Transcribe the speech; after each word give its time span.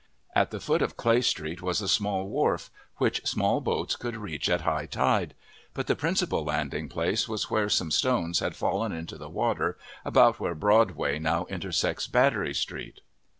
At 0.35 0.49
the 0.49 0.59
foot 0.59 0.81
of 0.81 0.97
Clay 0.97 1.21
Street 1.21 1.61
was 1.61 1.79
a 1.79 1.87
small 1.87 2.27
wharf 2.27 2.71
which 2.97 3.23
small 3.23 3.61
boats 3.61 3.95
could 3.95 4.17
reach 4.17 4.49
at 4.49 4.61
high 4.61 4.87
tide; 4.87 5.35
but 5.75 5.85
the 5.85 5.95
principal 5.95 6.43
landing 6.43 6.89
place 6.89 7.29
was 7.29 7.51
where 7.51 7.69
some 7.69 7.91
stones 7.91 8.39
had 8.39 8.55
fallen 8.55 8.91
into 8.93 9.19
the 9.19 9.29
water, 9.29 9.77
about 10.03 10.39
where 10.39 10.55
Broadway 10.55 11.19
now 11.19 11.45
intersects 11.51 12.07
Battery 12.07 12.55
Street. 12.55 13.01